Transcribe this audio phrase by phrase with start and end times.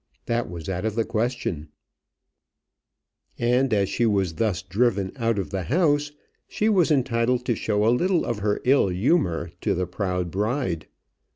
[0.25, 1.69] That was out of the question,
[3.37, 6.11] and as she was thus driven out of the house,
[6.47, 10.87] she was entitled to show a little of her ill humour to the proud bride.